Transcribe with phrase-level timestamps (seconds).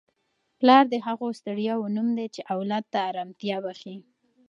[0.59, 3.95] پلار د هغو ستړیاوو نوم دی چي اولاد ته ارامتیا بخښي.